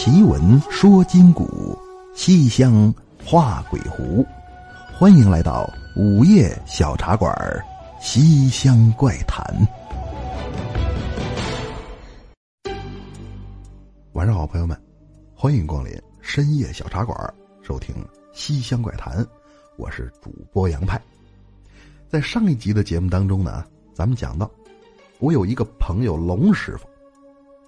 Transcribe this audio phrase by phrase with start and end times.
[0.00, 1.76] 奇闻说今古，
[2.14, 4.24] 西厢画鬼狐。
[4.96, 7.34] 欢迎来到午夜小茶馆
[8.00, 9.44] 《西厢怪谈》。
[14.12, 14.80] 晚上好，朋友们，
[15.34, 17.92] 欢迎光临深夜小茶馆，收听
[18.32, 19.18] 《西厢怪谈》。
[19.76, 21.02] 我是主播杨派。
[22.08, 24.48] 在上一集的节目当中呢，咱们讲到，
[25.18, 26.88] 我有一个朋友龙师傅，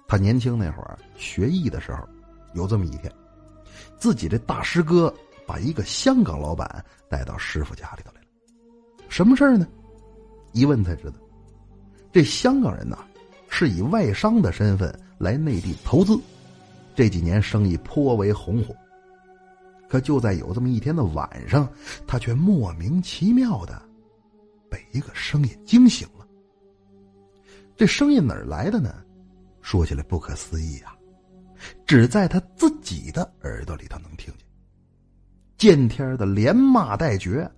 [0.07, 1.99] 他年轻那会儿学艺的时候，
[2.53, 3.11] 有这么一天，
[3.97, 5.13] 自己这大师哥
[5.45, 8.27] 把一个香港老板带到师傅家里头来了。
[9.09, 9.67] 什么事儿呢？
[10.53, 11.17] 一问才知道，
[12.11, 12.97] 这香港人呐，
[13.49, 16.19] 是以外商的身份来内地投资，
[16.95, 18.75] 这几年生意颇为红火。
[19.87, 21.67] 可就在有这么一天的晚上，
[22.07, 23.81] 他却莫名其妙的
[24.69, 26.25] 被一个声音惊醒了。
[27.75, 28.93] 这声音哪儿来的呢？
[29.61, 30.95] 说起来不可思议啊，
[31.85, 34.45] 只在他自己的耳朵里头能听见。
[35.57, 37.49] 见天的连骂带绝，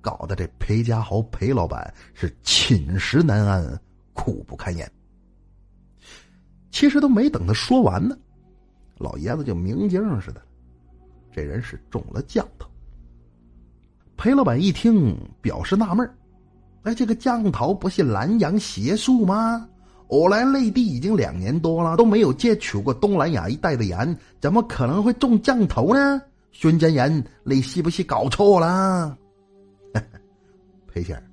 [0.00, 3.80] 搞得这裴家豪裴老板是寝食难安，
[4.12, 4.90] 苦不堪言。
[6.70, 8.16] 其实都没等他说完呢，
[8.98, 10.42] 老爷子就明镜似的。
[11.32, 12.68] 这人是中了降头。
[14.16, 16.08] 裴老板一听，表示纳闷
[16.82, 19.68] 哎，这个降头不是南阳邪术吗？
[20.08, 26.20] 我来内地已经两年多了，都没有接触过东南亚一带的人，怎么可能会中降头呢？
[26.50, 29.16] 孙真人，你是不是搞错了？
[30.92, 31.24] 裴先生，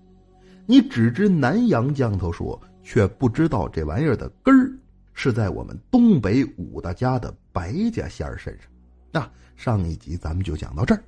[0.65, 4.71] 你只知南洋降头术，却不知道这玩意儿的根儿
[5.13, 8.67] 是在我们东北武大家的白家仙儿身上。
[9.11, 11.01] 那上一集咱们就讲到这儿。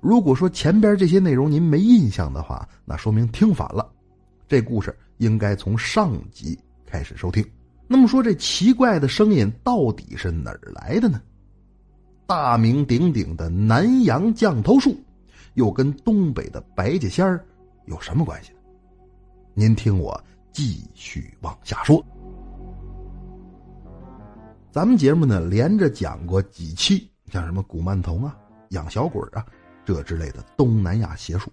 [0.00, 3.88] 如果说前边这些内容您没印象的话，那说明听反了。
[4.48, 6.58] 这故事应该从上集
[6.92, 7.42] 开始收听。
[7.88, 11.22] 那么说，这奇怪的声音到底是哪儿来的呢？
[12.26, 14.94] 大名鼎鼎的南洋降头术，
[15.54, 17.42] 又跟东北的白家仙儿
[17.86, 18.58] 有什么关系呢？
[19.54, 20.22] 您听我
[20.52, 22.04] 继续往下说。
[24.70, 27.10] 咱们节目呢，连着讲过几期。
[27.30, 28.36] 像什么古曼童啊、
[28.70, 29.46] 养小鬼啊，
[29.86, 31.50] 这之类的东南亚邪术，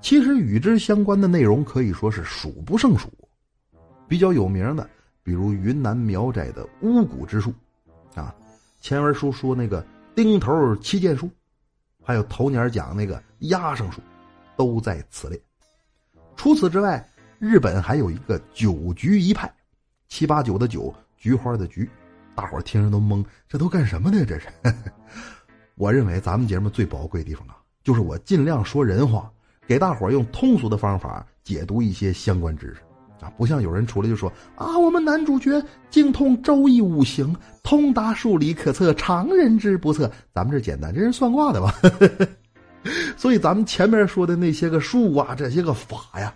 [0.00, 3.08] 其实与之相关的内容可以说是数不胜数。
[4.10, 4.90] 比较有名的，
[5.22, 7.54] 比如云南苗寨的巫蛊之术，
[8.16, 8.34] 啊，
[8.80, 11.30] 前文书说那个钉头七剑术，
[12.02, 14.00] 还有头年讲那个压上术，
[14.56, 15.40] 都在此列。
[16.34, 19.48] 除此之外，日本还有一个九局一派，
[20.08, 21.88] 七八九的九，菊花的菊。
[22.34, 24.24] 大伙儿听着都懵，这都干什么呢？
[24.26, 24.48] 这是，
[25.76, 29.30] 我认为咱们节目最宝贵的地方啊，就是我尽量说人话，
[29.68, 32.80] 给大伙儿用通俗的方法解读一些相关知识
[33.20, 40.10] 啊，不像有人出来就说啊，我们男主角精通周易五行，通达数理，可测常人之不测。
[40.32, 41.74] 咱们这简单，这是算卦的吧？
[43.16, 46.34] 所以咱们前面说的那些个术啊，这些个法呀，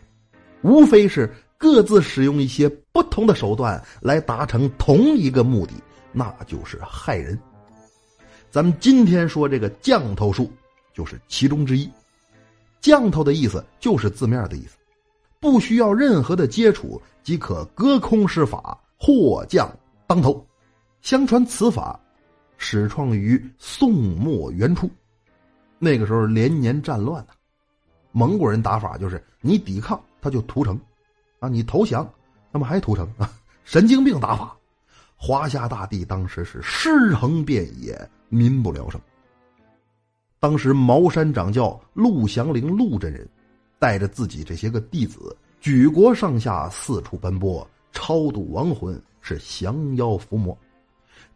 [0.62, 5.72] 无非是各自使用一些不同的手段来达成同一个目的。
[6.12, 7.38] 那就是害人。
[8.50, 10.52] 咱们今天说这个降头术，
[10.92, 11.90] 就是其中之一。
[12.80, 14.76] 降头的意思就是字面的意思，
[15.44, 19.70] 不需要任何的接触即可隔空施法，祸降
[20.06, 20.42] 当头。
[21.02, 22.00] 相传此法
[22.56, 24.88] 始创于宋末元初，
[25.78, 27.34] 那个时候连年战乱呐，
[28.10, 30.80] 蒙古人打法就是你抵抗他就屠城，
[31.40, 32.10] 啊你投降
[32.50, 33.30] 那么还屠城啊，
[33.64, 34.56] 神经病打法。
[35.14, 37.94] 华夏大地当时是尸横遍野，
[38.30, 38.98] 民不聊生。
[40.40, 43.28] 当时茅山掌教陆祥林陆真人，
[43.84, 50.56] 带着自己这些个弟子，举国上下四处奔波，超度亡魂，是降妖伏魔。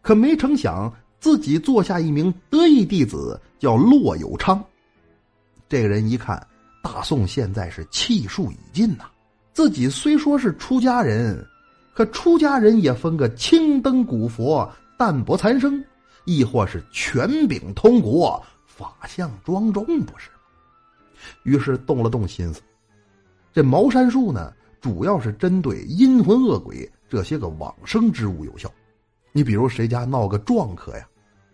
[0.01, 4.65] 可没成想，自己坐下一名得意弟子，叫骆有昌。
[5.67, 6.43] 这个人一看，
[6.81, 9.03] 大宋现在是气数已尽呐，
[9.53, 11.45] 自己虽说是出家人。
[11.93, 14.67] 可出家人也分个青灯古佛、
[14.97, 15.85] 淡泊残生，
[16.25, 20.31] 亦或是权柄通国、法相庄重，不是？
[21.43, 22.61] 于是动了动心思，
[23.51, 28.71] 这茅山术呢，主要是针对阴魂恶鬼这些个往生之物有效。
[29.31, 31.07] 你比如谁家闹个撞客呀，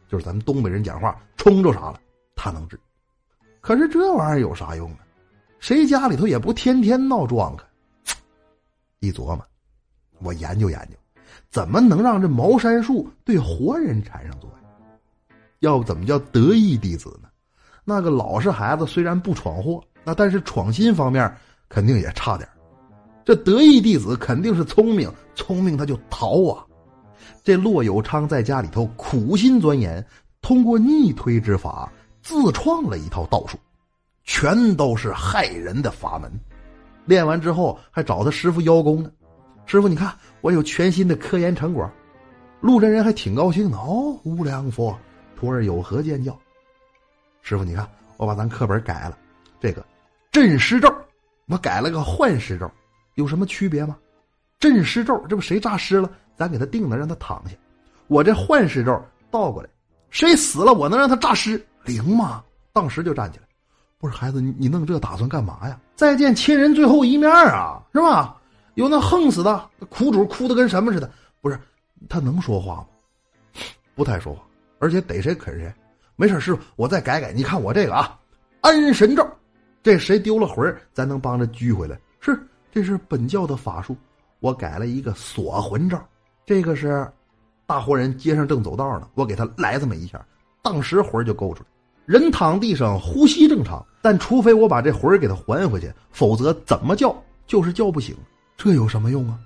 [0.07, 1.99] 就是咱们东北人讲话，冲着啥了，
[2.35, 2.79] 他能治。
[3.61, 4.99] 可是这玩意儿有啥用啊？
[5.59, 7.65] 谁家里头也不天天闹撞客。
[8.99, 9.45] 一琢磨。
[10.19, 10.97] 我研究研究，
[11.49, 14.69] 怎么能让这茅山术对活人产生作用？
[15.59, 17.24] 要不怎么叫得意弟子呢？
[17.85, 21.33] 那个老实孩子虽然不闯祸，那但是创新方面
[21.69, 22.49] 肯定也差点
[23.23, 26.65] 这得意弟子肯定是聪明，聪明他就逃啊。
[27.43, 30.03] 这骆有昌在家里头苦心钻研，
[30.41, 31.91] 通过逆推之法
[32.21, 33.57] 自创了一套道术，
[34.23, 36.31] 全都是害人的法门。
[37.05, 39.11] 练完之后还找他师傅邀功呢。
[39.67, 40.11] 师傅，你看
[40.41, 41.87] 我有全新的科研成果。
[42.61, 44.19] 陆真人还挺高兴的哦。
[44.23, 44.95] 无量佛，
[45.35, 46.35] 徒儿有何见教？
[47.47, 47.87] 师傅，你看
[48.17, 49.15] 我把咱课本改了，
[49.59, 49.85] 这个
[50.31, 50.91] 镇尸咒
[51.45, 52.67] 我改了个幻尸咒，
[53.13, 53.95] 有什么区别吗？
[54.57, 56.09] 镇尸咒这不谁诈尸了？
[56.35, 57.55] 咱给他定了，让他躺下。
[58.07, 58.99] 我这幻尸咒
[59.29, 59.69] 倒过来，
[60.09, 62.43] 谁死了，我能让他诈尸，灵吗？
[62.73, 63.45] 当时就站起来。
[63.99, 65.79] 不是孩子，你你弄这打算干嘛呀？
[65.95, 68.41] 再见亲人最后一面啊，是吧？
[68.73, 71.07] 有那横死的苦主哭的跟什么似的。
[71.41, 71.59] 不是
[72.09, 72.87] 他能说话吗？
[73.93, 74.41] 不太说话，
[74.79, 75.71] 而且逮谁啃谁。
[76.15, 77.31] 没事，师傅，我再改改。
[77.33, 78.17] 你看我这个啊，
[78.61, 79.27] 安神咒，
[79.83, 81.99] 这谁丢了魂咱能帮着拘回来。
[82.19, 82.39] 是，
[82.71, 83.95] 这是本教的法术。
[84.39, 85.97] 我改了一个锁魂咒。
[86.45, 87.07] 这个是，
[87.65, 90.23] 大活人街上正走道呢，我给他来这么一下，
[90.61, 91.69] 当时魂就勾出来，
[92.05, 97.15] 人躺地上呼吸正常，但除非我把这魂给他还回去，否则怎么叫
[97.47, 98.15] 就是叫不醒。
[98.55, 99.37] 这有什么用啊？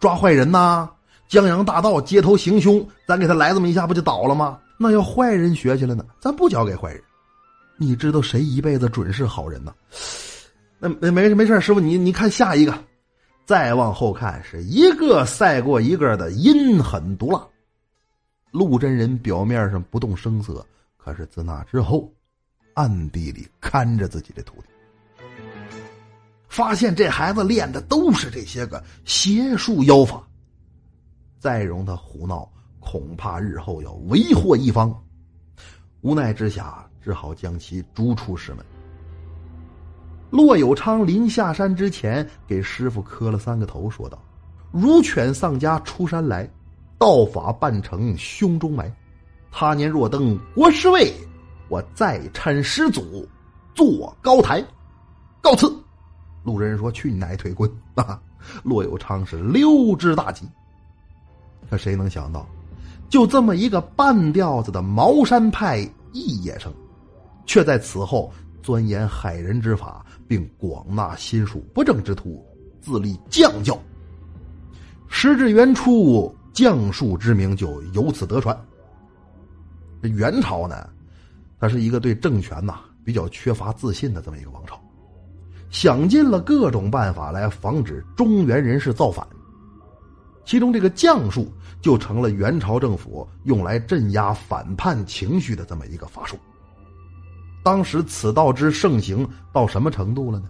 [0.00, 0.90] 抓坏人呐，
[1.28, 4.58] 江洋大盗街头行凶，咱给他来这么一下，不就倒了吗？
[4.78, 7.02] 那要坏人学去了呢，咱不交给坏人。
[7.76, 9.74] 你知道谁一辈子准是好人呢？
[10.78, 12.72] 那那没事没事，师傅你你看下一个。
[13.44, 17.44] 再往后看，是一个赛过一个的阴狠毒辣。
[18.50, 20.64] 陆真人表面上不动声色，
[20.96, 22.12] 可是自那之后，
[22.74, 25.24] 暗地里看着自己的徒弟，
[26.48, 30.22] 发现这孩子练的都是这些个邪术妖法。
[31.38, 34.94] 再容他胡闹，恐怕日后要为祸一方。
[36.00, 38.64] 无奈之下，只好将其逐出师门。
[40.30, 44.22] 骆有昌临下山之前，给师傅磕了三个头，说道
[44.70, 46.48] ：“如犬丧家出山来，
[46.98, 48.94] 道法半成胸中埋。
[49.50, 51.12] 他年若登国师位，
[51.68, 53.26] 我再搀师祖
[53.74, 54.62] 坐高台。
[55.40, 55.66] 告辞。”
[56.44, 58.20] 路人说：“去你奶腿滚！”啊，
[58.62, 60.46] 骆有昌是溜之大吉。
[61.68, 62.46] 可谁能想到，
[63.08, 65.78] 就这么一个半吊子的茅山派
[66.12, 66.72] 异野生，
[67.46, 68.32] 却在此后
[68.62, 70.04] 钻研害人之法。
[70.28, 72.44] 并广纳心术不正之徒，
[72.82, 73.80] 自立将教。
[75.08, 78.54] 时至元初，将术之名就由此得传。
[80.02, 80.86] 元朝呢，
[81.58, 84.78] 它是一个对政权呐比较缺乏自信的这么一个王朝，
[85.70, 89.26] 想尽了各种办法来防止中原人士造反。
[90.44, 96.36] 其中这个将术就成了元朝政府用来镇压反叛情绪的这么一个法术。
[97.62, 100.48] 当时此道之盛行到什么程度了呢？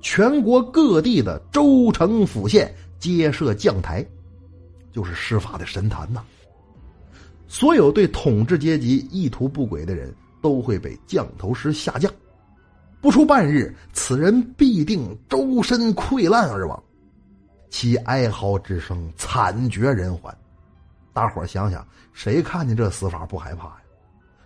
[0.00, 4.06] 全国各地的州城府县皆设将台，
[4.92, 6.22] 就是施法的神坛呐。
[7.48, 12.12] 所有对统治阶级意图不轨的人都会被降头师下降，
[13.00, 16.82] 不出半日，此人必定周身溃烂而亡，
[17.70, 20.34] 其哀嚎之声惨绝人寰。
[21.12, 23.76] 大伙想想，谁看见这死法不害怕呀？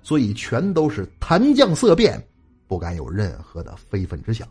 [0.03, 2.23] 所以全都是谈将色变，
[2.67, 4.49] 不敢有任何的非分之想。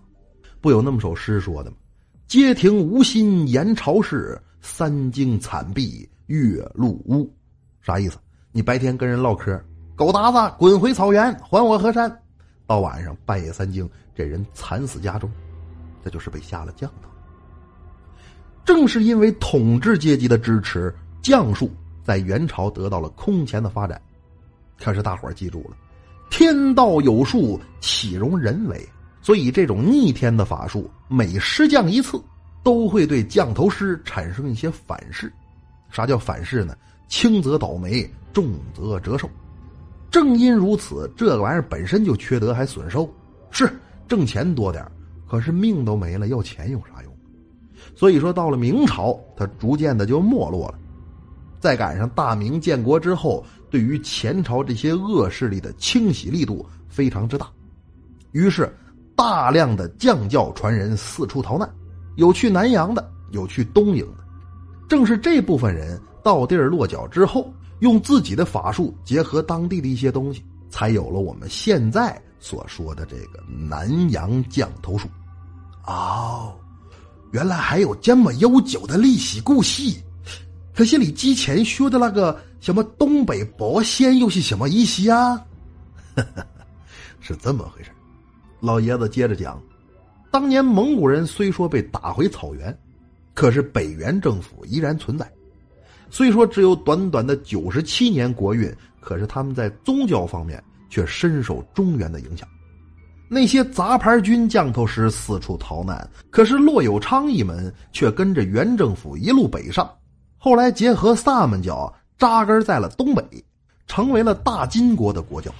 [0.62, 1.77] 不有那么首诗说的吗
[2.27, 7.33] ？“街亭无心言朝事，三更惨闭月露屋。”
[7.81, 8.18] 啥意思？
[8.51, 9.60] 你白天跟人唠嗑，
[9.95, 12.11] 狗达子滚回草原，还我河山。
[12.68, 15.31] 到晚上半夜三更，这人惨死家中，
[16.04, 17.09] 这就是被下了降头。
[18.69, 21.71] 正是因为统治阶级的支持，将术
[22.04, 23.99] 在元朝得到了空前的发展。
[24.80, 25.76] 可是大伙儿记住了，
[26.30, 28.88] 天道有术，岂容人为？
[29.23, 32.21] 所以这种逆天的法术，每施降一次，
[32.61, 35.33] 都会对降头师产生一些反噬。
[35.90, 36.78] 啥叫反噬呢？
[37.07, 39.28] 轻则倒霉，重则折寿。
[40.11, 43.11] 正因如此，这个玩意儿本身就缺德，还损寿。
[43.49, 43.68] 是
[44.07, 44.85] 挣钱多点
[45.28, 47.08] 可是命都没了，要钱有啥用？
[47.95, 50.76] 所以说，到了明朝，它逐渐的就没落了。
[51.59, 53.45] 再赶上大明建国之后。
[53.71, 57.48] 对于前朝这些恶势力的清洗力度非常之大，
[58.31, 58.76] 于是
[59.16, 61.71] 大量的将教传人四处逃难，
[62.16, 64.24] 有去南阳的，有去东瀛的。
[64.88, 75.07] 正是这部分人到地儿落脚之后，用自己的法术结合当地的一些东西，才有了我们现在所说的这个南阳降头术。
[75.86, 76.56] 哦，
[77.31, 79.81] 原来还有这么悠久的历史故事。
[80.74, 85.40] 可惜你之前说的那个什么东北八仙又是什么意思啊？
[87.19, 87.90] 是这么回事
[88.59, 89.62] 老爷子接着讲：
[90.31, 92.78] 当年蒙古人虽说被打回草原，
[93.33, 95.30] 可是北元政府依然存在。
[96.09, 102.48] 虽说只有短短的九十七年国运，可是他们在宗教方面却深受中原的影响。
[103.31, 109.88] 那些杂牌军降头师四处逃难，可是骆有昌一门却跟着元政府一路北上，
[110.40, 113.24] 后来结合萨满教扎根在了东北，
[113.86, 115.54] 成为了大金国的国教。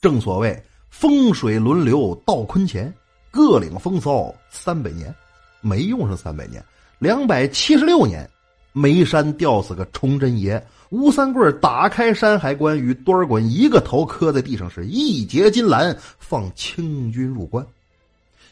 [0.00, 2.92] 正所谓风水轮流到坤前，
[3.30, 5.14] 各领风骚三百年，
[5.60, 6.60] 没用上三百年，
[6.98, 8.28] 两百七十六年，
[8.72, 10.60] 眉山吊死个崇祯爷。
[10.90, 17.64] 吴三桂打开山海关，与多尔衮一个头磕在地上，是一结金兰，放清军入关。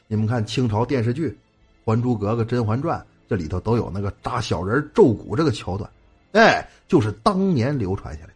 [0.07, 1.29] 你们看清朝电视剧
[1.85, 2.97] 《还珠格格》《甄嬛传》，
[3.29, 5.91] 这里头都有那个扎小人咒骨这个桥段，
[6.31, 8.35] 哎，就是当年流传下来的。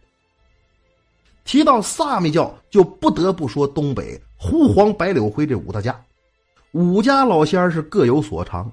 [1.45, 5.97] 提到萨弥教，就不得不说东北胡黄白柳灰这五大家，
[6.73, 8.69] 五家老仙是各有所长，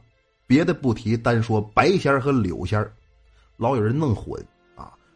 [0.49, 2.85] 别的不提，单说白仙和柳仙，
[3.57, 4.45] 老有人弄混。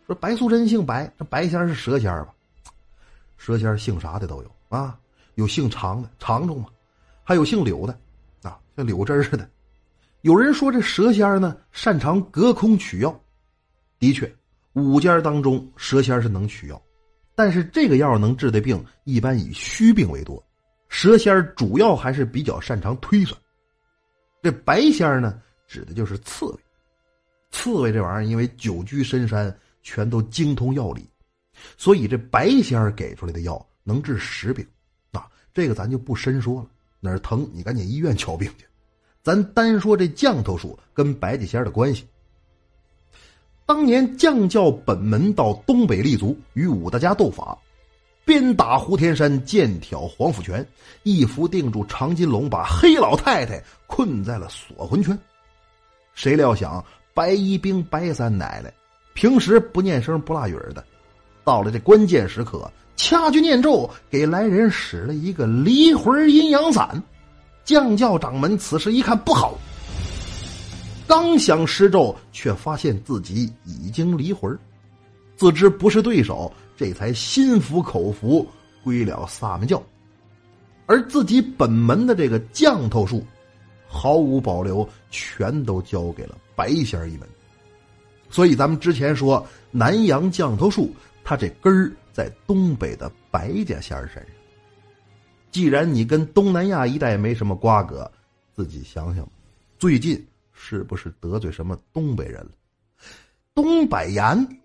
[0.07, 2.29] 说白素贞姓白，这白仙是蛇仙吧？
[3.39, 4.99] 蛇仙姓啥的都有啊，
[5.35, 6.69] 有姓常的常虫嘛，
[7.23, 7.99] 还有姓柳的
[8.43, 9.49] 啊，像柳枝似的。
[10.21, 13.19] 有人说这蛇仙呢擅长隔空取药，
[13.99, 14.31] 的确，
[14.75, 16.81] 五家当中蛇仙是能取药，
[17.35, 20.43] 但是这个药能治的病一般以虚病为多，
[20.89, 23.39] 蛇仙主要还是比较擅长推算。
[24.43, 26.59] 这白仙呢，指的就是刺猬，
[27.51, 29.55] 刺猬这玩意儿因为久居深山。
[29.85, 31.09] 全都精通药理，
[31.77, 34.67] 所以这白仙儿给出来的药能治十病，
[35.13, 36.67] 啊，这个咱就不深说了。
[36.99, 38.65] 哪儿疼你赶紧医院瞧病去。
[39.23, 42.07] 咱单说这降头术跟白家仙儿的关系。
[43.67, 47.57] 当年降教本门到东北立足，与武大家斗法，
[48.25, 50.67] 鞭打胡天山，剑挑黄甫泉，
[51.03, 55.19] 一符定住长金龙，把黑老太太困在了锁魂圈。
[56.15, 58.73] 谁料想白衣兵白三奶奶。
[59.15, 60.85] 平时不念声不落语的，
[61.45, 67.03] 到了这关键时刻，掐诀念咒，给来人使了一个离魂阴阳伞。
[67.65, 69.57] 将教掌门此时一看不好，
[71.07, 74.59] 刚想施咒，却发现自己已经离魂，
[75.35, 78.47] 自知不是对手，这才心服口服，
[78.83, 79.83] 归了萨满教。
[80.87, 83.25] 而自己本门的这个降头术，
[83.89, 87.27] 毫无保留，全都交给了白仙一门。
[88.31, 90.91] 所以，咱们之前说南阳降头术，
[91.23, 94.27] 它这根儿在东北的白家仙儿身上。
[95.51, 98.11] 既然你跟东南亚一带没什么瓜葛，
[98.53, 99.25] 自己想想，
[99.79, 100.21] 最近
[100.53, 102.51] 是不是得罪什么东北人了？
[103.55, 104.59] 东北人？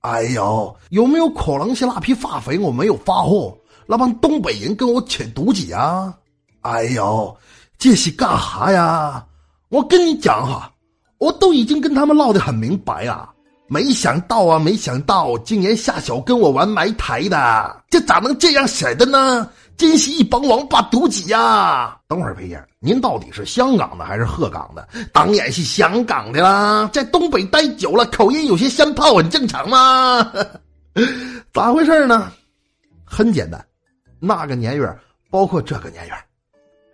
[0.00, 3.56] 哎呦，有没有可能是那批发肥我没有发货，
[3.86, 6.18] 那帮东北人跟我抢毒计啊？
[6.62, 7.34] 哎呦，
[7.78, 9.26] 这是干哈呀？
[9.68, 10.71] 我跟你讲哈。
[11.22, 13.30] 我都已经跟他们唠得很明白了，
[13.68, 19.48] 没想到啊，没想到竟然下手跟我玩埋台的，这咋能这样写的呢？
[19.76, 21.96] 真是一帮王八犊子呀！
[22.08, 24.88] 等会儿，裴爷，您到底是香港的还是鹤岗的？
[25.12, 30.28] 当然是香港的啦，在东北待久了，口音有些香炮，很正常嘛。
[31.54, 32.32] 咋回事呢？
[33.04, 33.64] 很简单，
[34.18, 34.92] 那个年月，
[35.30, 36.12] 包括这个年月，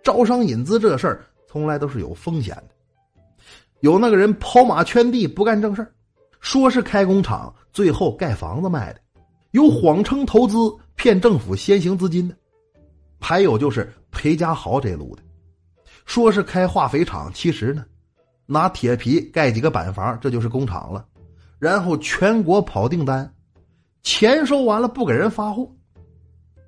[0.03, 2.75] 招商引资这事儿从来都是有风险的。
[3.81, 5.85] 有那个人跑马圈地不干正事
[6.39, 8.99] 说是开工厂，最后盖房子卖的；
[9.51, 10.57] 有谎称投资
[10.95, 12.35] 骗政府先行资金的；
[13.19, 15.21] 还有就是裴家豪这路的，
[16.05, 17.85] 说是开化肥厂，其实呢，
[18.45, 21.05] 拿铁皮盖几个板房，这就是工厂了。
[21.57, 23.29] 然后全国跑订单，
[24.01, 25.69] 钱收完了不给人发货。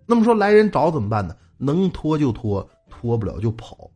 [0.06, 1.36] 那么说来人找怎么办呢？
[1.58, 3.90] 能拖就拖，拖不了就跑。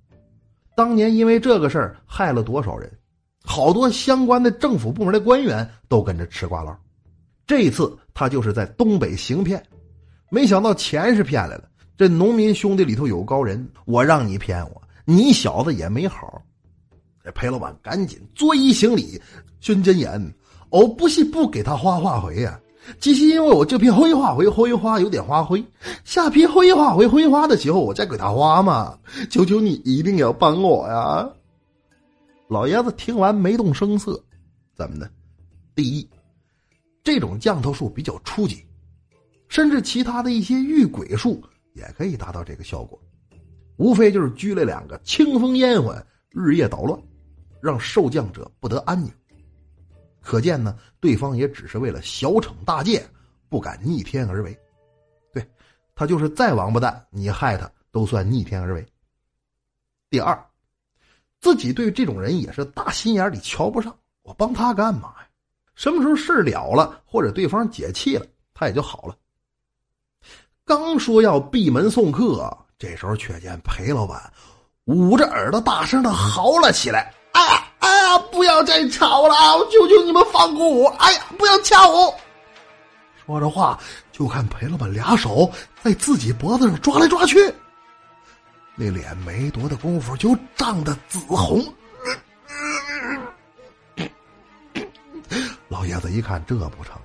[0.76, 2.92] 当年因为这个事儿害了多少人？
[3.46, 6.76] 好多相关的政府部门的官员都跟着吃瓜捞，
[7.46, 9.64] 这次他就是在东北行骗，
[10.30, 11.64] 没想到钱是骗来了。
[11.98, 16.42] 这农民兄弟里头有高人，我让你骗我，你小子也没好。
[17.24, 19.22] 这裴老板赶紧作揖行礼，
[19.62, 20.34] 孙真言，
[20.70, 22.60] 我不是不给他花化肥呀，
[23.00, 25.64] 只是因为我这批灰化肥灰花有点花灰，
[26.04, 28.98] 下批灰化肥灰花的时候我再给他花嘛。
[29.30, 31.30] 求求你一定要帮我呀！
[32.48, 34.24] 老爷子听完没动声色，
[34.76, 35.10] 怎么呢？
[35.74, 36.08] 第一，
[37.04, 38.64] 这种降头术比较初级，
[39.48, 43.02] 甚至其他的一些御鬼术也可以达到这个效果，
[43.78, 45.96] 无非就是拘了两个清风烟火，
[46.30, 47.02] 日夜捣乱，
[47.60, 49.12] 让受降者不得安宁。
[50.22, 53.04] 可见呢，对方也只是为了小惩大戒，
[53.50, 54.56] 不敢逆天而为。
[55.34, 55.44] 对
[55.96, 58.86] 他就是再王八蛋，你害他都算逆天而为。
[60.12, 60.40] 第二。
[61.46, 65.28] 自己对这种人也是大心眼里瞧不上，我帮他干嘛呀？
[65.76, 69.16] 什么时候事了了，或者对方解气了，他也就好了。
[70.66, 74.20] 刚说要闭门送客，这时候却见裴老板
[74.86, 79.36] 捂着耳朵大声的嚎了起来：“哎呀，哎呀，不要再吵了！
[79.56, 80.90] 我求求你们放过我！
[80.98, 82.12] 哎呀，不要掐我！”
[83.24, 83.80] 说着话，
[84.12, 85.48] 就看裴老板俩手
[85.84, 87.54] 在自己脖子上抓来抓去，
[88.76, 91.64] 那脸没多大功夫就涨得紫红。
[95.68, 96.96] 老爷子一看这不成，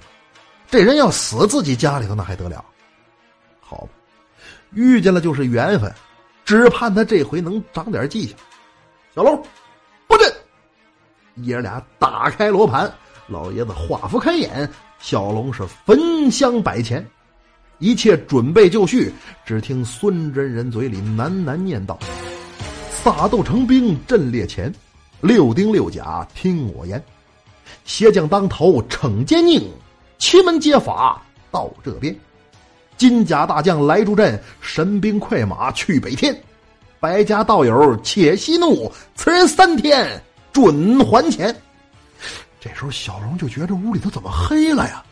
[0.69, 2.65] 这人要死自己家里头那还得了？
[3.61, 3.89] 好，
[4.73, 5.93] 遇见了就是缘分，
[6.45, 8.37] 只盼他这回能长点记性。
[9.15, 9.41] 小龙，
[10.07, 10.33] 布阵！
[11.37, 12.93] 爷俩打开罗盘，
[13.29, 17.09] 老爷子画符开眼，小龙是焚香摆钱，
[17.81, 19.13] 一切准备就绪。
[19.45, 21.99] 只听孙真人嘴里喃喃念道
[23.03, 24.73] ：“撒豆成兵阵列前，
[25.21, 27.03] 六丁六甲听我言，
[27.85, 29.63] 邪将当头逞奸佞，
[30.19, 31.21] 奇门接法
[31.51, 32.15] 到这边。”
[32.97, 36.39] 金甲大将来助阵，神兵快马去北天。
[37.01, 40.23] 白家道友且息怒，此人三天
[40.53, 41.57] 准还钱。
[42.61, 45.03] 这时候小龙就觉着屋里头怎么黑了呀？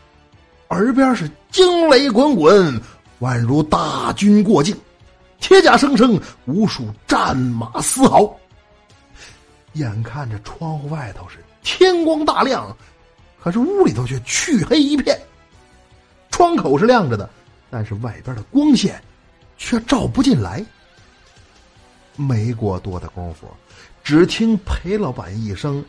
[0.69, 2.81] 耳边是惊雷滚滚，
[3.19, 4.75] 宛如大军过境，
[5.39, 8.35] 铁甲声声，无数战马嘶嚎。
[9.73, 12.75] 眼看着窗户外头是天光大亮，
[13.41, 15.19] 可是屋里头却黢黑一片。
[16.31, 17.29] 窗口是亮着的。
[17.71, 18.99] 但是外边的光线
[19.55, 20.65] 却照不进来。
[22.15, 23.47] 没过多的功夫，
[24.03, 25.85] 只听裴老板一声：“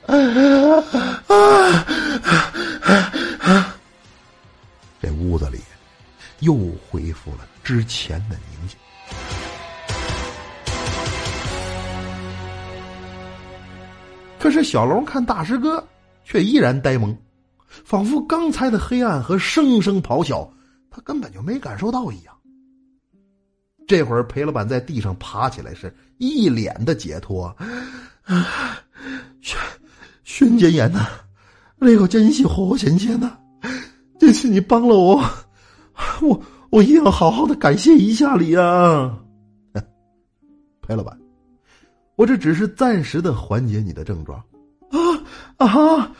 [5.30, 5.60] 屋子里
[6.40, 6.56] 又
[6.88, 8.76] 恢复了之前的宁静。
[14.40, 15.86] 可是小龙看大师哥，
[16.24, 17.16] 却依然呆萌，
[17.68, 20.50] 仿佛刚才的黑暗和声声咆哮。
[20.90, 22.34] 他根本就没感受到一样。
[23.86, 27.54] 这会儿裴老板在地上爬起来，是一脸的解脱。
[29.40, 29.56] 薛
[30.24, 31.06] 薛家言呐，
[31.76, 33.38] 那个真是好神仙呐！
[34.20, 35.24] 这次你帮了我，
[36.20, 39.18] 我我一定要好好的感谢一下你啊！
[40.82, 41.18] 裴老板，
[42.16, 44.38] 我这只是暂时的缓解你的症状。
[45.56, 46.12] 啊啊，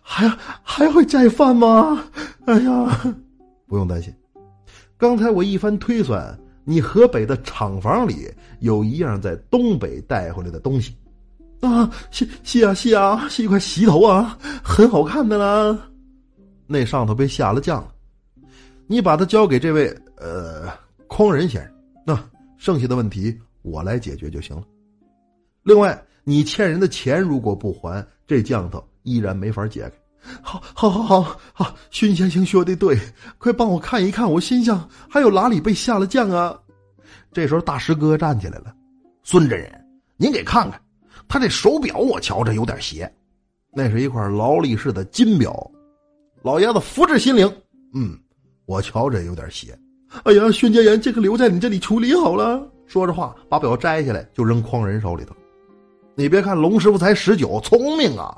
[0.00, 0.28] 还
[0.62, 2.04] 还会再犯吗？
[2.46, 3.14] 哎呀！
[3.66, 4.14] 不用担心，
[4.96, 10.94] 刚才我一番推算，你河北的厂房里有一样在东北带回来的东西，
[11.60, 15.76] 啊，是是啊是啊，是一块石头啊，很好看的啦。
[16.72, 17.92] 那上头被下了降了，
[18.86, 20.68] 你把它交给这位呃
[21.06, 21.72] 匡仁先生，
[22.06, 24.62] 那剩下的问题我来解决就行了。
[25.62, 29.92] 另外，你欠人的钱如果不还，这降头依然没法解开。
[30.40, 31.74] 好，好，好，好，好！
[31.90, 32.96] 荀先生说的对，
[33.38, 36.58] 快帮我看一看，我心想还有哪里被下了降啊？
[37.32, 38.74] 这时候大师哥站起来了，
[39.22, 39.84] 孙真人，
[40.16, 40.80] 您给看看，
[41.28, 43.12] 他这手表我瞧着有点邪，
[43.74, 45.71] 那是一块劳力士的金表。
[46.42, 47.46] 老爷子福至心灵，
[47.94, 48.18] 嗯，
[48.66, 49.78] 我瞧着有点邪。
[50.24, 52.68] 哎呀，荀家言，这个留在你这里处理好了。
[52.86, 55.34] 说着话，把表摘下来就扔匡人手里头。
[56.14, 58.36] 你别看龙师傅才十九，聪明啊，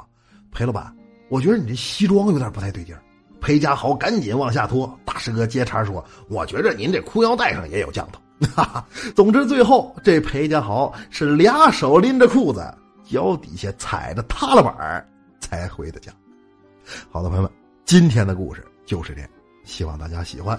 [0.53, 0.95] 裴老板。
[1.31, 3.03] 我觉得你这西装有点不太对劲儿，
[3.41, 4.97] 裴家豪赶紧往下拖。
[5.05, 8.21] 大师哥接茬说：“我觉着您这裤腰带上也有降头。
[8.55, 8.87] ”哈哈
[9.17, 12.63] 总之，最后这裴家豪是俩手拎着裤子，
[13.03, 15.09] 脚底下踩着踏了板
[15.41, 16.13] 才回的家。
[17.11, 17.51] 好的，朋友们，
[17.87, 19.29] 今天的故事就是这样，
[19.63, 20.59] 希望大家喜欢。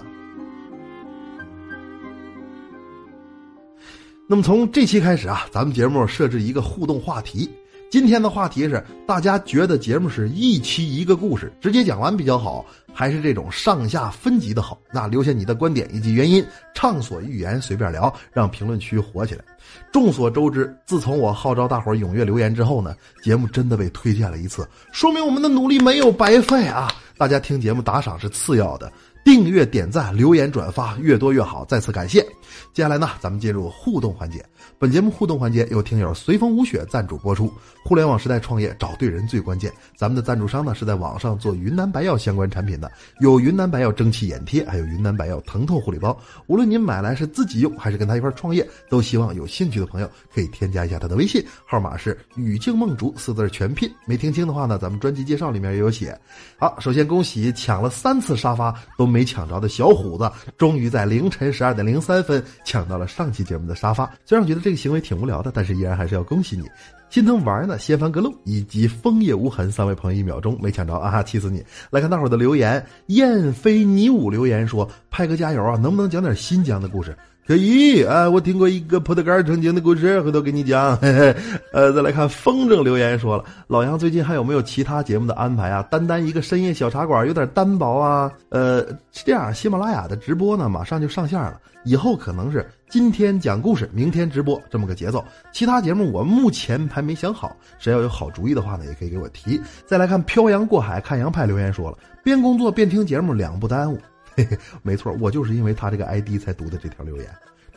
[4.28, 7.50] 那么从这期开始啊，咱们节目设置一个互动话题。
[7.90, 12.64] 今天的话题是：大家觉得节目是一期一个故事直接讲完比较好，
[12.98, 14.78] 还是这种上下分级的好？
[14.90, 19.44] 那留下你的观点以及原因，畅所欲言，随便聊，让评论区火起来。
[19.92, 26.90] 众所周知，自从我号召大伙踊跃留言之后呢，节目真的被推荐了一次，说明我们的努力没有白费啊！
[27.18, 28.90] 大家听节目打赏是次要的。
[29.24, 31.64] 订阅、点赞、留言、转发，越多越好。
[31.64, 32.24] 再次感谢。
[32.72, 34.44] 接下来呢，咱们进入互动环节。
[34.78, 37.52] 本节目互动环节由听友随风无雪赞助播出。
[37.84, 39.72] 互联网时代创业，找对人最关键。
[39.96, 46.16] 咱们的赞助商呢是在网上做云南白药相关产品的，有云南白药蒸汽眼贴，还有云南白药疼痛护理包。
[46.46, 53.92] 无论您买来是自己用，还是跟他一块创业，都希望有兴趣的朋友可以添加一下他的微信，号码是雨静梦竹四字全拼。
[54.06, 56.16] 没听清的话呢，咱们专辑介绍里面也有写。
[56.58, 59.16] 好，首先恭喜抢了三次沙发都没。
[59.16, 64.10] 没抢着的小虎子，终于在凌晨十二点零三分抢到了上期节目的沙发。
[64.24, 66.64] 虽然觉得这个行为挺无聊的，但是依然还是要恭喜你。
[67.08, 71.64] 心疼玩呢，掀翻格路以及枫叶无痕三位朋友一秒钟没抢着啊，气死你！
[71.88, 77.16] 来看大伙儿的留言，燕飞你舞留言说：“派哥加油啊，能不能讲点新疆的故事？”
[77.46, 80.96] 可以啊，我听过一个葡萄干成精的故事，回头给你讲。
[80.96, 81.36] 嘿 嘿
[81.72, 85.80] 呃，再来看风筝留言说了，老杨最近还有没有其他节目的安排啊？
[85.84, 88.32] 单单一个深夜小茶馆有点单薄啊。
[88.48, 88.80] 呃，
[89.12, 95.24] 是这样，喜马拉雅的直播呢马上就上线了，以后可能是今天讲故事，明天直播这么个节奏。
[95.52, 99.60] 其他节目我目前还没想好，谁要有好主意的话呢，也可以给我提。
[99.86, 104.00] 再来看漂洋过海看洋派留言说了，边工作边听节目，两不耽误。
[104.36, 107.26] 嘿嘿，没错，我就是因为他这个 ID 才读的这条留言，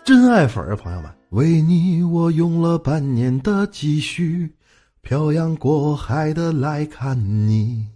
[0.04, 1.10] 真爱粉啊，朋友们！
[1.30, 4.54] 为你我用了半年的积蓄，
[5.02, 7.18] 漂洋过海的来看
[7.48, 7.88] 你。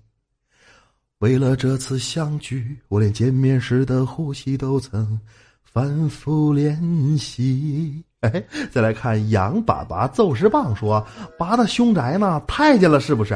[1.20, 5.20] 为了这次相聚，我连见面时的呼吸都曾
[5.62, 8.02] 反复练习。
[8.22, 11.06] 哎，再来看杨爸爸奏石棒说
[11.38, 12.42] ：“拔的凶宅呢？
[12.48, 13.34] 太监了是不是？”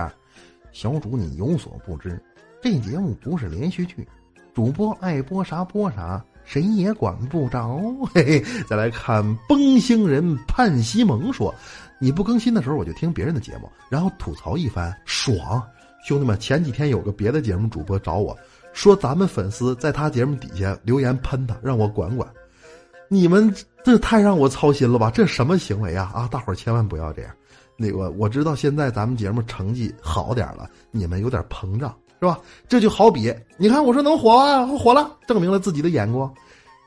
[0.71, 2.17] 小主你有所不知，
[2.61, 4.07] 这节目不是连续剧。
[4.57, 7.79] 主播爱播啥播啥，谁也管不着。
[8.11, 11.53] 嘿嘿，再来看崩星人盼西蒙说
[12.01, 15.61] ：“你不更新的时候，我就听别人的节目，然后吐槽一番，爽。”
[16.03, 18.35] 兄弟们，前几天有个别的节目主播找我
[18.73, 22.27] 说，咱们粉丝在他节目底下留言喷他，让我管管。
[23.09, 25.11] 你们这太让我操心了吧？
[25.11, 26.11] 这什么行为啊？
[26.15, 27.31] 啊，大伙千万不要这样。
[27.77, 31.95] 那个我知道现在咱们节目成绩好点了，你们有点膨胀。
[32.19, 32.39] 是吧？
[32.67, 36.31] 这就好比你看，我说能火啊，火了，证明了自己的眼光。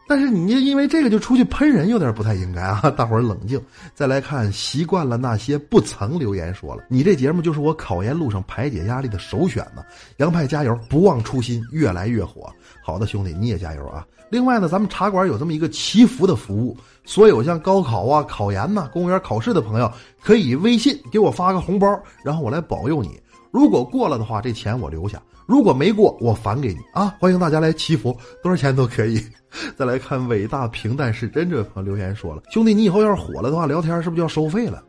[0.09, 2.91] 但是你因为这个就出去喷人，有点不太应该啊！
[2.97, 3.63] 大伙冷静。
[3.95, 9.85] 再来看，习惯了那些不曾留言说了，你这节目就是我考研路上排解压力的首选呢。
[10.17, 12.53] 杨派加油，不忘初心，越来越火。
[12.83, 14.05] 好的，兄弟，你也加油啊！
[14.31, 19.89] 另外呢，咱们茶馆有这么一个祈福的服务，所有像高考啊、考研呐、公务员考试的朋友，
[20.21, 21.87] 可以微信给我发个红包，
[22.25, 23.21] 然后我来保佑你。
[23.51, 27.15] 如果过了的话，这钱我留下；如果没过，我返给你啊！
[27.19, 29.21] 欢迎大家来祈福，多少钱都可以。
[29.77, 34.83] 再来看伟大平淡是真，这位朋友留言说了：“兄弟，你以后要是火了的话，聊天是不是就要收费了？”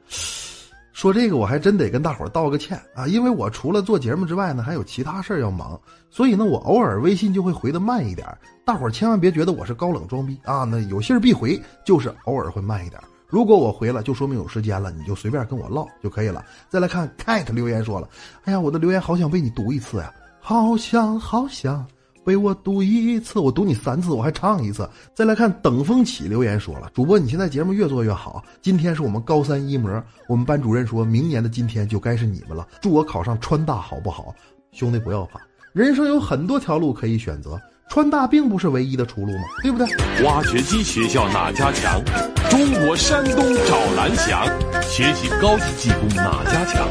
[0.94, 5.80] 说这个我还真得跟大伙道个歉啊，因为我除了做节目之外呢，还有其他事儿要忙，
[6.12, 8.28] 所以呢，我偶尔微信就会回的慢一点。
[8.64, 13.02] 大伙千万别觉得我是高冷装逼啊，那有信儿必回，就是偶尔会慢一点。
[13.32, 16.44] 如果我回了，就说明有时间了，你就随便跟我唠就可以了。
[16.68, 18.10] 再来看 cat 留言说了
[18.44, 21.88] ：“哎呀，我的留言好想被你读一次呀，好想好想
[22.26, 28.44] 被我读一次，我读你三次，我还唱一次。”再来看等风起留言说了：“主播，你现在节目越做越好。
[28.62, 32.68] 今天是我们高三一模，我们班主任说明年的今天就该是你们了。
[32.82, 34.36] 祝我考上川大好不好？
[34.74, 35.40] 兄弟不要怕，
[35.72, 37.58] 人生有很多条路可以选择。”
[37.92, 39.86] 川大并不是唯一的出路嘛，对不对？
[40.24, 42.02] 挖掘机学校哪家强？
[42.50, 44.48] 中国山东找蓝翔，
[44.82, 46.88] 学习高级技工哪家强？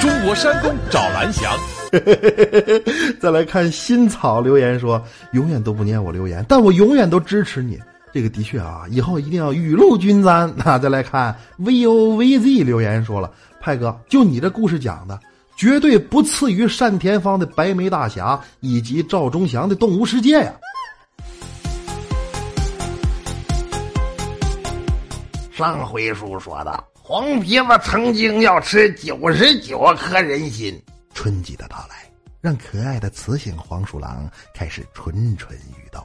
[0.00, 1.52] 中国山东找蓝翔。
[3.20, 7.78] 再来看新草留言说，永远都不念我留言，但我永远都支持你。
[8.10, 10.50] 这个的确啊，以后一定要雨露均沾。
[10.56, 15.20] 那再来看 v o v z 留言说了，派哥，就你这故事讲的。
[15.60, 20.54] 绝对不次于单田芳的《白眉大侠》以及赵忠祥的《动物世界》呀！
[25.52, 30.82] 上回书说的，黄皮子曾经要吃九十九颗人心。
[31.12, 36.02] 春季的到来，让可爱的雌性黄鼠狼开始蠢蠢欲动。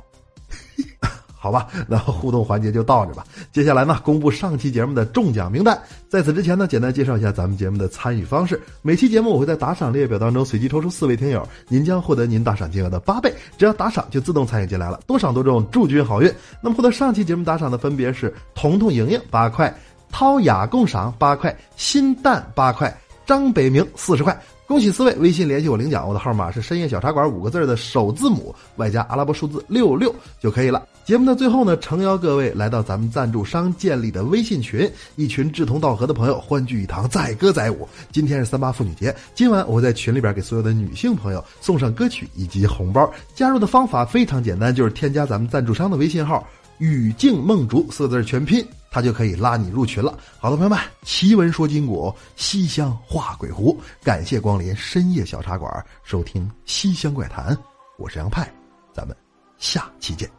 [1.37, 3.23] 好吧， 那互动环节就到这吧。
[3.51, 5.79] 接下来呢，公布上期节目的中奖名单。
[6.09, 8.59] 在此之前呢，简单介绍一下咱们节目的参与方式。
[8.81, 13.33] 每期节目我会在打赏列表当中随机抽出四位听友，您将获得您打赏金额的八倍。
[13.57, 16.33] 只要打赏就自动参与进来了，多赏多中，祝君好运。
[16.61, 19.73] 那么获得上期节目打赏的分别是：彤彤、莹莹八块，
[20.09, 22.95] 涛雅共赏八块，新蛋八块，
[23.25, 24.35] 张北明四十块。
[24.67, 25.13] 恭喜四位！
[25.17, 30.83] 微信联系我领奖，我的号码是深夜小茶馆五个字的首字母外加阿拉伯数字六六就可以了。
[31.05, 37.87] 节目的最后呢，诚邀各位来到咱们赞助商建立的微信群，一群志同道合的朋友欢聚一堂，载歌载舞。
[38.11, 43.07] 今天是三八妇女节，今晚我会在群里边给所有的女性朋友送上歌曲以及红包。
[43.35, 46.43] 加入的方法非常简单，就是添加咱们赞助商的微信号
[46.79, 48.65] “雨静梦竹”四个字全拼。
[48.95, 50.17] 他就可以拉你入群了。
[50.39, 57.57] 好的，朋友们，奇闻说金鼓，西厢画鬼狐，感谢光临深夜小茶馆，收听西厢怪谈。
[57.97, 58.49] 我是杨派，
[58.93, 59.13] 咱们
[59.57, 60.31] 下期见。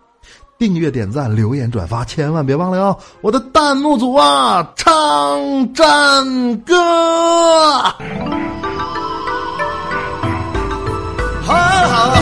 [0.58, 2.98] 订阅、点赞、留言、转发，千万别忘了哟！
[3.20, 6.74] 我的弹幕组啊，唱战歌。
[11.42, 12.15] 好好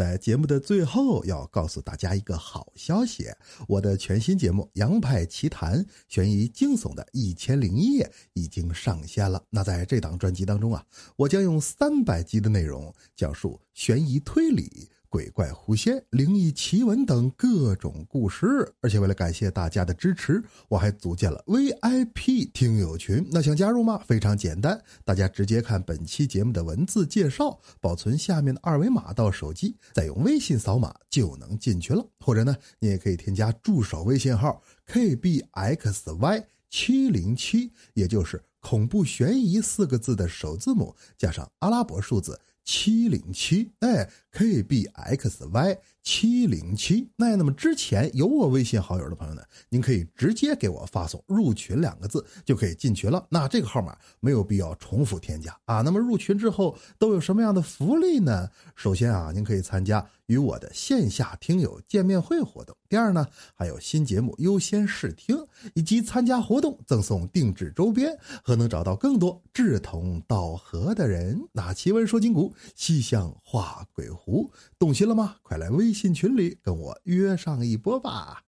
[0.00, 3.26] 在节目的最后，要告诉大家一个好消息：
[3.68, 9.44] 我的全新节目《杨派奇谈》悬疑惊悚的一千零一夜已经上线了。
[9.50, 10.82] 那在这档专辑当中啊，
[11.16, 14.88] 我将用三百集的内容讲述悬疑推理。
[15.10, 23.28] 鬼怪狐仙、灵异奇闻等各种故事，而且为了感谢大家的支持，我还组建了 VIP 听友群。
[23.32, 24.00] 那想加入吗？
[24.06, 32.06] 非常简单，大家直接看本期节目的文字介绍，保存下面的二维码到手机，再用微信扫码就能进群了。
[32.20, 42.38] 或者呢，你也可以添加助手微信号 kbxy 七零七，也就是恐怖悬疑四个字的首字母加上阿拉伯数字。
[42.64, 53.24] 七零七，哎，kbxy 七零七，那那么之前有我微信好友的朋友呢，您可以直接给我发送“入群”两个字，就可以进群了。
[53.28, 55.82] 那这个号码没有必要重复添加啊。
[55.82, 58.48] 那么入群之后都有什么样的福利呢？
[58.74, 62.74] 首先啊，您可以参加与我的线下听友见面会活动。
[62.88, 65.36] 第二呢，还有新节目优先试听，
[65.74, 71.40] 以及参加活动赠送定制周边和能找到更多志同道合的人。
[71.52, 72.52] 那奇闻说金谷。
[72.74, 75.36] 西厢画鬼狐，动心了吗？
[75.42, 78.38] 快来微微信群里跟我约上一波吧！